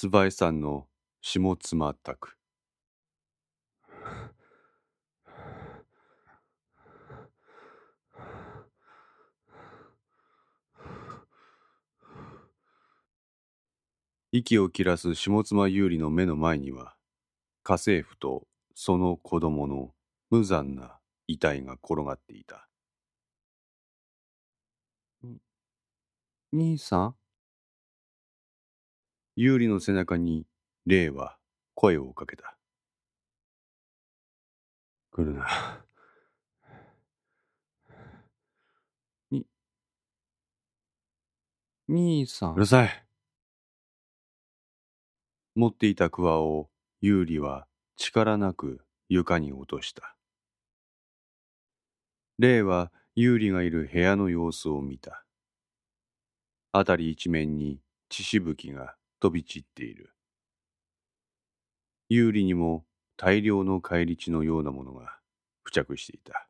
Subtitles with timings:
[0.00, 0.86] 椿さんの
[1.20, 2.36] 下妻宅。
[14.30, 16.94] 息を切らす下妻有利の目の前には
[17.64, 18.46] 家政婦と
[18.76, 19.90] その子供の
[20.30, 22.68] 無残な遺体が転がっていた。
[26.52, 27.27] 兄さん？
[29.40, 30.46] 有利の背中に
[30.84, 31.36] 霊は
[31.76, 32.56] 声をかけた
[35.12, 35.84] 来るな
[39.30, 39.46] に
[41.86, 43.04] 兄さんうるさい
[45.54, 46.68] 持っていたクワを
[47.00, 50.16] 有利は力なく床に落とした。
[52.40, 55.24] 霊は有利がいる部屋の様子を見た。
[56.72, 60.14] 辺り一面に血しぶきが飛び散っている。
[62.08, 65.18] 有利にも大量の返り血のようなものが
[65.64, 66.48] 付着していた。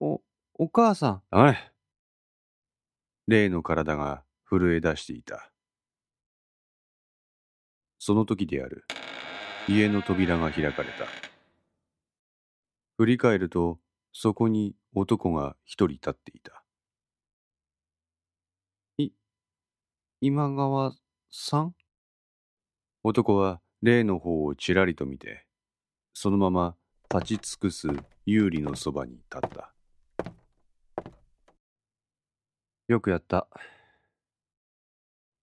[0.00, 0.20] お、
[0.54, 1.22] お母さん。
[1.30, 1.72] あい。
[3.26, 5.50] 霊の体が震え出していた。
[7.98, 8.84] その時である。
[9.68, 11.06] 家の扉が開かれた。
[12.96, 13.78] 振り返ると、
[14.12, 16.64] そこに男が一人立っていた。
[18.98, 19.10] い、
[20.24, 20.94] 今川
[21.32, 21.74] さん？
[23.02, 25.44] 男は例の方をちらりと見て、
[26.14, 26.76] そのまま
[27.12, 27.88] 立ち尽くす
[28.24, 29.74] 有利のそばに立った。
[32.86, 33.48] よくやった。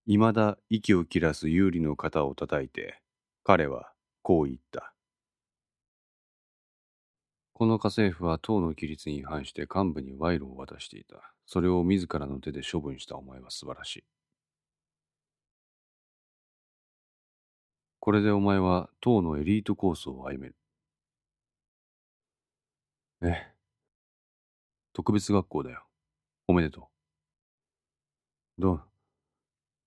[0.06, 3.02] いまだ息を切らす有利の肩を叩いて、
[3.44, 3.92] 彼は
[4.22, 4.94] こう言った。
[7.52, 11.18] この家政婦は党の規律に反して幹部に賄賂を渡していた。
[11.46, 14.04] それを自らの手で処分したお前は素晴らしい。
[18.00, 20.56] これでお前は党のエリートコースを歩める。
[23.22, 23.54] え
[24.94, 25.86] 特別学校だよ。
[26.48, 26.90] おめでと
[28.58, 28.62] う。
[28.62, 28.84] どう、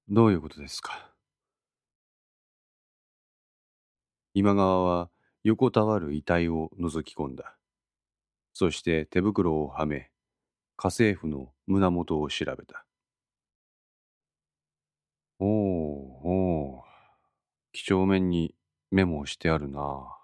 [0.09, 1.11] どういうことですか？
[4.35, 5.11] 今川は
[5.43, 7.59] 横たわる遺体を覗き込んだ。
[8.55, 10.11] そして手袋をはめ、
[10.77, 12.87] 家政婦の胸元を調べた。
[15.39, 16.82] おおおう、
[17.73, 18.55] 几帳面に
[18.91, 20.19] メモをしてあるな。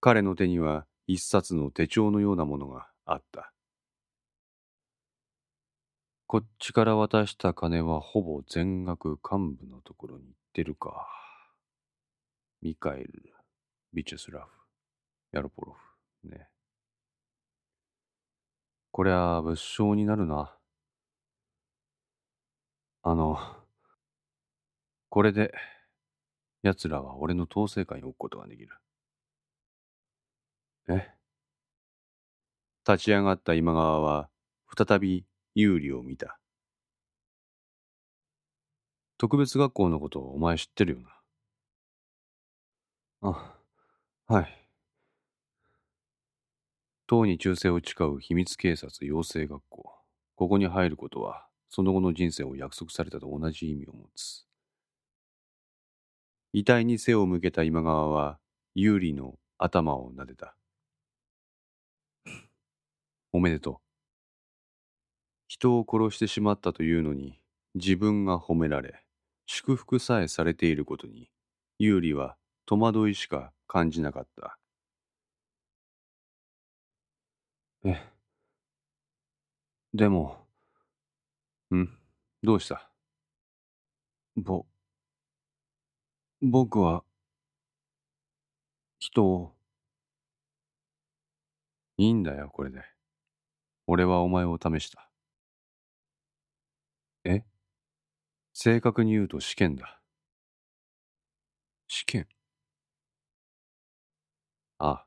[0.00, 3.52] 彼の手には一冊の手帳のようなものがあった。
[6.26, 11.06] こっちから渡した金はほぼ全額幹部のところに行ってるか。
[12.62, 13.34] ミカエル、
[13.92, 14.48] ビチュスラフ、
[15.32, 15.76] ヤロポロ
[16.24, 16.48] フ、ね。
[18.90, 20.56] こりゃ物証になるな。
[23.02, 23.38] あの、
[25.08, 25.52] これで、
[26.62, 28.76] 奴らは俺の統制下に置くことができる。
[30.88, 31.08] え？
[32.86, 34.28] 立ち上がった今川は、
[34.76, 35.24] 再び
[35.54, 36.38] 有利を見た。
[39.18, 41.00] 特別学校のことをお前知ってるよ
[43.22, 43.30] な？
[43.30, 43.54] あ、
[44.34, 44.68] はい。
[47.06, 49.92] 党に忠誠を誓う秘密警察養成学校。
[50.34, 54.46] ここに入ることは、その後の人生を約束されたと同じ意味を持つ。
[56.56, 58.38] 遺体に背を向けた今川は、
[58.74, 60.56] 有利の頭を撫でた。
[63.34, 63.76] おめでとう。
[65.48, 67.38] 人を殺してしまったというのに
[67.74, 69.04] 自分が褒められ
[69.44, 71.28] 祝福さえされていることに
[71.78, 74.58] 有利は戸惑いしか感じなかった
[77.84, 78.00] え
[79.92, 80.38] でも
[81.74, 81.88] ん
[82.42, 82.90] どうした？
[84.36, 84.64] ぼ
[86.50, 87.02] 僕は
[89.00, 89.56] 人を
[91.98, 92.82] いいんだよこれで
[93.86, 95.08] 俺はお前を試した
[97.24, 97.46] え？
[98.54, 100.00] 正確に言うと試験だ。
[101.88, 102.26] 試験？
[104.80, 105.06] ああ。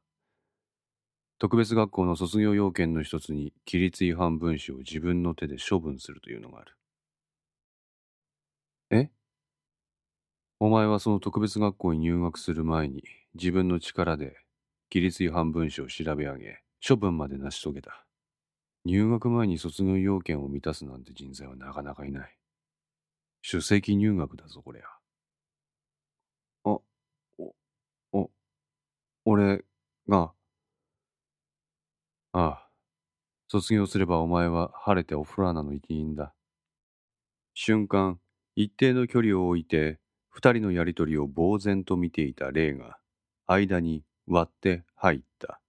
[1.41, 6.73] 特別学校の卒業要件の一つに、規律違反分子を自分の手で処分するというのがある。
[8.91, 9.09] え
[10.59, 13.03] お前はその特別学校に入学する前に、
[13.33, 14.37] 自分の力で、
[14.91, 18.05] 規律違反分子を調べ上げ、処分まで成し遂げた。
[18.85, 22.37] 入学前に卒業要件を満たすなんて人材はなかなかいない。
[23.41, 24.83] 首席入学だぞ、こりゃ。
[26.63, 26.79] あ、
[27.37, 27.55] お、
[28.13, 28.31] お、
[29.25, 29.65] 俺
[30.09, 30.33] が、
[32.31, 32.69] ああ、
[33.49, 36.33] 卒業すればお前は晴れておフラーナの一員だ。
[37.53, 38.19] 瞬間、
[38.55, 42.97] 一定の距離を置いて、二人のやりとりを呆然と見ていた霊が、
[43.47, 45.59] 間に割って入った。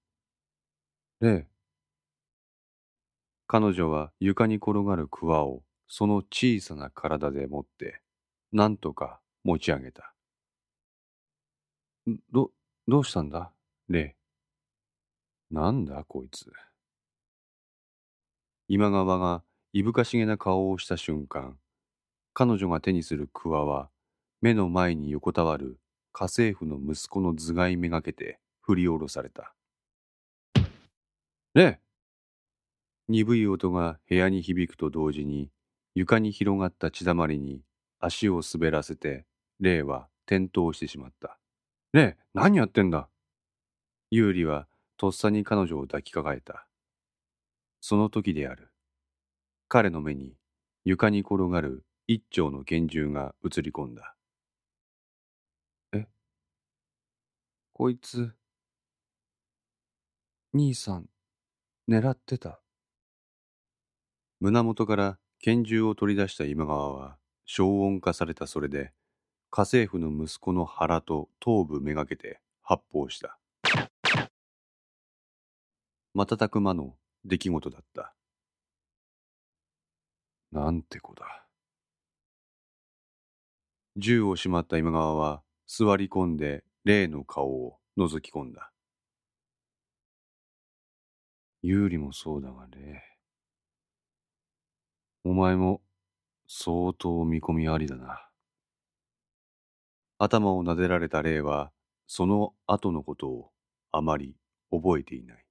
[1.20, 1.46] 霊。
[3.46, 8.00] 彼女は床に転がるクワをその小さな体で持って、
[8.52, 10.14] なんとか持ち上げた。
[12.32, 12.52] ど、
[12.86, 13.50] どうしたんだ？
[13.88, 14.16] 霊。
[15.50, 16.52] なんだこいつ。
[18.68, 19.42] 今川が
[19.72, 21.58] いぶかしげな顔をした瞬間、
[22.34, 23.90] 彼女が手にするクワは、
[24.42, 25.78] 目の前に横たわる
[26.12, 29.54] 家政婦の息子の頭蓋めがけて振り下ろされた。
[31.54, 31.80] 霊
[33.08, 35.50] 鈍い音が部屋に響くと同時に、
[35.96, 37.60] 床に広がった血だまりに
[37.98, 39.26] 足を滑らせて、
[39.58, 41.36] 霊は転倒してしまった。
[41.92, 43.08] 霊、何やってんだ
[44.10, 46.66] 有利はとっさに彼女を抱きかかえた。
[47.80, 48.70] その時である。
[49.66, 50.34] 彼の目に
[50.84, 54.14] 床に転がる一丁の拳銃が映り込んだ。
[57.80, 58.34] こいつ、
[60.52, 61.06] 兄さん、
[61.88, 62.60] 狙ってた。
[64.38, 67.16] 胸元から拳銃を取り出した今川は
[67.46, 68.92] 消音化されたそれで
[69.48, 73.38] 家政婦の息子の腹と頭部めがけて発砲した。
[76.12, 78.12] 瞬く間の出来事だった。
[80.52, 81.46] なんて子だ。
[83.96, 88.70] 銃をしまった今川は座り込んで霊の顔を覗き込んだ
[91.62, 93.02] 有利もそうだが霊
[95.24, 95.80] お前も
[96.46, 98.28] 相当見込みありだな。
[100.18, 101.72] 頭を撫でられた霊は、
[102.06, 103.50] その後のことを
[103.90, 104.36] あまり
[104.70, 105.44] 覚えていない。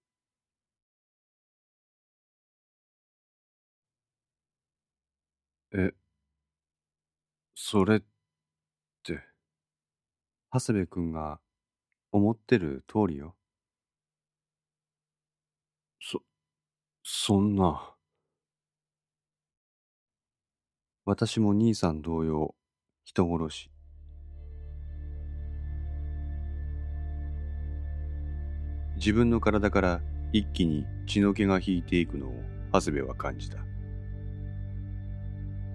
[5.71, 5.93] え、
[7.53, 8.07] それって、
[10.51, 11.39] 長谷部君が
[12.11, 13.35] 思ってる通りよ。
[16.01, 16.21] そ、
[17.03, 17.93] そんな。
[21.05, 22.55] 私も兄さん同様、
[23.03, 23.71] 人殺し。
[28.95, 30.01] 自分の体から
[30.33, 32.33] 一気に血の気が引いていくのを
[32.73, 33.68] 長谷部は感じた。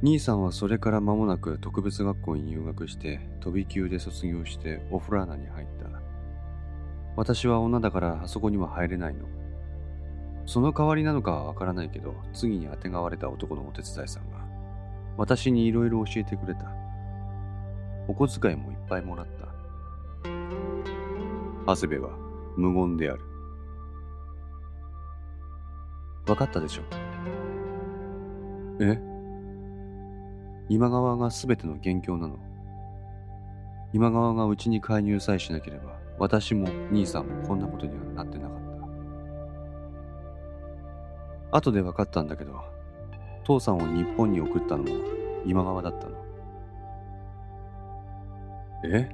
[0.04, 5.86] 兄さんはそれから間もなく特別学校に入学して飛び級で卒業してオフラーナに入った。
[7.16, 9.24] 私は女だからあそこには入れないの。
[10.44, 14.44] その代わりなのかはわからないけど、次にあてがわれた男のお手伝いさんが、
[15.16, 16.70] 私にいろいろ教えてくれた。
[18.06, 19.48] お小遣いもいっぱいもらった。
[21.66, 22.10] 長谷部は
[22.58, 23.22] 無言である。
[26.28, 26.82] わかったでしょ？
[28.82, 29.13] え？
[30.68, 32.38] 今川が全ての元凶なの。
[33.92, 38.58] 今川がうちに介入さえしなければ、私も兄さんもこんなことにはなってなかっ
[41.50, 41.58] た。
[41.58, 42.60] 後で分かったんだけど、
[43.44, 44.88] 父さんを日本に送ったのも
[45.46, 46.16] 今川だったの。
[48.86, 49.08] え？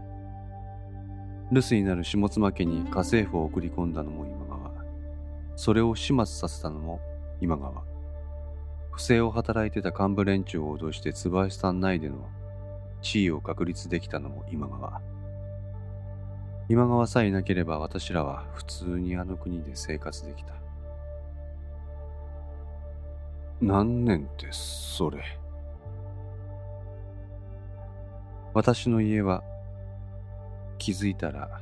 [1.53, 4.71] 留守になる下妻家に家政婦を送り込んだのも今川。
[5.57, 7.01] それを始末させたのも
[7.41, 7.90] 今川。
[8.91, 12.29] 不正を働いてた幹部連中を脅して椿さん内での
[13.03, 15.01] 地位を確立できたのも今川。
[16.69, 20.55] 今川さえいなければ私らは普通にあの国で生活できた。
[23.61, 25.23] 何年ってそれ。
[28.55, 29.43] 私の家は
[30.79, 31.61] 気づいたら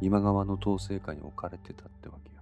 [0.00, 2.40] 今川の統制下に置かれてたってわけよ。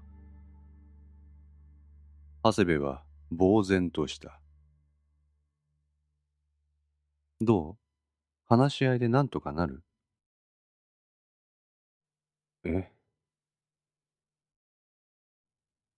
[2.43, 4.41] 長谷部は呆然とした。
[7.41, 7.77] どう？
[8.47, 9.83] 話し合いで何とかなる？
[12.65, 12.91] え？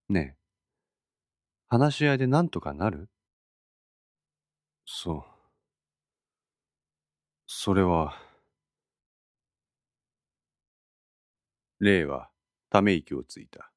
[0.09, 0.37] ねえ、
[1.69, 3.09] 話し合いで何とかなる？
[4.87, 5.33] そう。
[7.49, 8.15] それは。
[11.81, 12.29] 霊は
[12.71, 13.72] ため息をついた。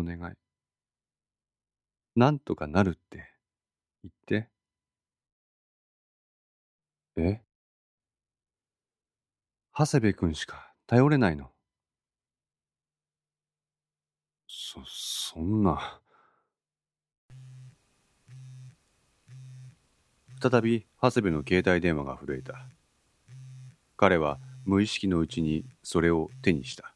[0.00, 0.34] お願い。
[2.16, 3.30] なんとかなるって
[4.02, 4.48] 言って。
[7.16, 7.40] え？
[9.76, 11.50] 長谷部君しか頼れないの？
[14.48, 16.00] そ、そんな。
[20.42, 22.66] 再び長谷部の携帯電話が震えた。
[23.96, 26.94] 彼は無意識のうちにそれを手にした。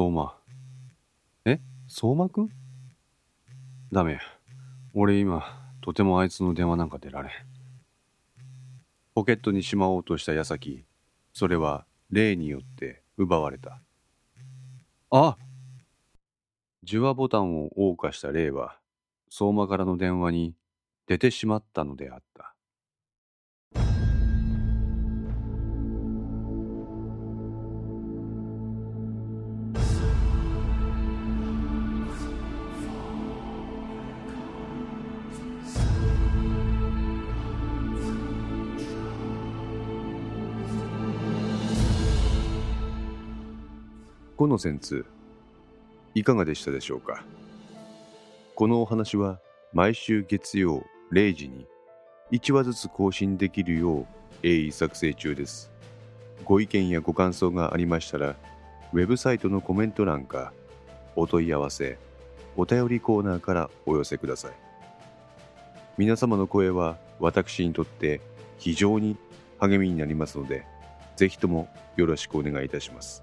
[0.00, 0.34] 相馬。
[1.44, 1.60] え？
[1.86, 2.50] 相馬くん？
[3.92, 4.18] ダメ。
[4.94, 5.44] 俺今、
[5.82, 7.32] とてもあいつの電話なんか出られん。
[9.14, 10.86] ポケットにしまおうとした矢先、
[11.34, 13.82] それは霊によって奪われた。
[15.10, 15.36] あ
[16.82, 18.78] 受話ボタンを謳歌した霊は、
[19.28, 20.54] 相馬からの電話に
[21.08, 22.29] 出てしまったのであった。
[44.40, 45.04] このセンツ
[46.14, 47.26] いかがでしたでしょうか？
[48.54, 49.38] このお話は
[49.74, 50.82] 毎週月曜
[51.12, 51.66] 0時に
[52.32, 54.06] 1話ずつ更新できるよう
[54.42, 55.70] 鋭意作成中です。
[56.46, 58.34] ご意見やご感想がありましたら
[58.94, 60.54] ウェブサイトのコメント欄か
[61.16, 61.98] お問い合わせ
[62.56, 64.52] お便りコーナーからお寄せください。
[65.98, 68.22] 皆様の声は私にとって
[68.56, 69.18] 非常に
[69.58, 70.64] 励みになりますので
[71.16, 73.22] ぜひともよろしくお願いいたします。